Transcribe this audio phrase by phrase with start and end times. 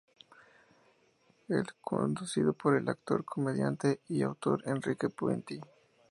[1.47, 5.61] Es conducido por el actor, comediante y autor Enrique Pinti.